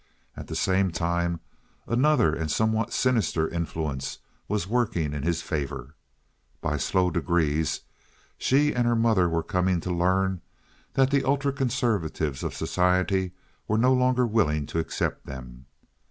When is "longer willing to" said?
13.93-14.79